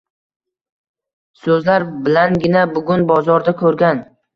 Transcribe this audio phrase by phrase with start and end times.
[1.41, 4.07] So‘zlar bilangina bugun bozorda ko‘rgan